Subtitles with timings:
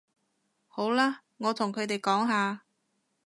[0.67, 2.63] 好啦，我同佢哋講吓